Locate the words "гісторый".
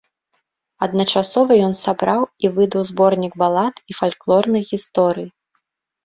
4.71-5.27